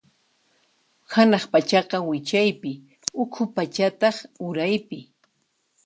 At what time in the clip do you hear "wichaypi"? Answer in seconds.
2.09-2.71